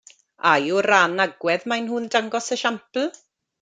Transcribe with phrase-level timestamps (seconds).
[0.51, 3.03] Ai o ran agwedd maen nhw'n dangos esiampl?